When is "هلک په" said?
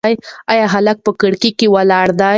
0.73-1.11